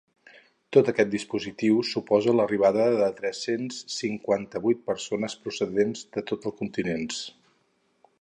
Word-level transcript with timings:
Tot 0.75 0.87
aquest 0.91 1.09
dispositiu 1.15 1.75
suposa 1.89 2.33
l’arribada 2.37 2.87
de 3.01 3.09
tres-cents 3.19 3.81
cinquanta-vuit 3.97 4.81
persones 4.89 5.37
procedents 5.45 6.03
de 6.17 6.25
tots 6.33 6.51
els 6.53 6.59
continents. 6.63 7.21